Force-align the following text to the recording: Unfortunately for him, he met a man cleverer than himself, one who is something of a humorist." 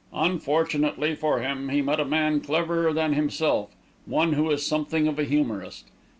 Unfortunately 0.15 1.13
for 1.13 1.41
him, 1.41 1.69
he 1.69 1.83
met 1.83 1.99
a 1.99 2.05
man 2.05 2.41
cleverer 2.41 2.91
than 2.91 3.13
himself, 3.13 3.75
one 4.07 4.33
who 4.33 4.49
is 4.49 4.65
something 4.65 5.07
of 5.07 5.19
a 5.19 5.25
humorist." 5.25 5.85